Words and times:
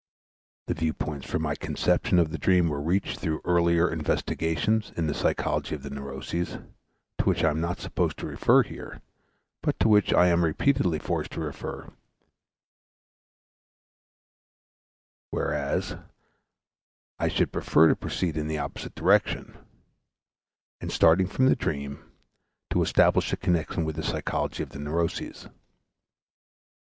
The 0.65 0.73
view 0.73 0.93
points 0.93 1.27
for 1.29 1.37
my 1.37 1.53
conception 1.53 2.17
of 2.17 2.31
the 2.31 2.39
dream 2.39 2.69
were 2.69 2.81
reached 2.81 3.19
through 3.19 3.39
earlier 3.45 3.87
investigations 3.87 4.91
in 4.97 5.05
the 5.05 5.13
psychology 5.13 5.75
of 5.75 5.83
the 5.83 5.91
neuroses, 5.91 6.57
to 7.19 7.25
which 7.25 7.43
I 7.43 7.51
am 7.51 7.61
not 7.61 7.77
supposed 7.79 8.17
to 8.17 8.25
refer 8.25 8.63
here, 8.63 9.03
but 9.61 9.77
to 9.79 9.87
which 9.87 10.11
I 10.11 10.25
am 10.29 10.43
repeatedly 10.43 10.97
forced 10.97 11.29
to 11.33 11.39
refer, 11.39 11.93
whereas 15.29 15.95
I 17.19 17.27
should 17.27 17.51
prefer 17.51 17.87
to 17.89 17.95
proceed 17.95 18.37
in 18.37 18.47
the 18.47 18.57
opposite 18.57 18.95
direction, 18.95 19.55
and, 20.79 20.91
starting 20.91 21.27
from 21.27 21.45
the 21.45 21.55
dream, 21.55 22.11
to 22.71 22.81
establish 22.81 23.31
a 23.33 23.37
connection 23.37 23.85
with 23.85 23.97
the 23.97 24.03
psychology 24.03 24.63
of 24.63 24.69
the 24.69 24.79
neuroses. 24.79 25.47